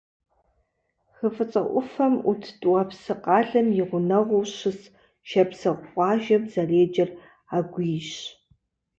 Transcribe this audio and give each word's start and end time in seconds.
Хы 1.15 1.27
ФIыцIэ 1.35 1.61
Iуфэм 1.69 2.13
Iут 2.25 2.43
ТIуапсы 2.59 3.13
къалэм 3.23 3.67
и 3.81 3.83
гъунэгъуу 3.89 4.43
щыс 4.57 4.79
шапсыгъ 5.29 5.81
къуажэм 5.93 6.43
зэреджэр 6.51 7.09
Агуийщ. 7.57 8.11